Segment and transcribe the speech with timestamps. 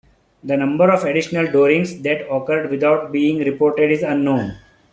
[0.43, 4.57] The number of additional doorings that occurred without being reported is unknown.